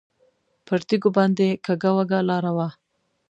[0.65, 2.67] پر تیږو باندې کږه وږه لاره وه.